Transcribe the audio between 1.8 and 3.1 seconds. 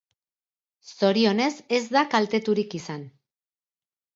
ez da kalteturik izan.